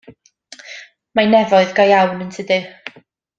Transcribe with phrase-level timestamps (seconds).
[1.19, 2.59] Mae'n nefoedd go iawn yntydi.